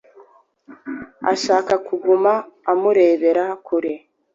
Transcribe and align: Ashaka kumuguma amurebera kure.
Ashaka 1.31 1.73
kumuguma 1.85 2.33
amurebera 2.71 3.45
kure. 3.65 3.93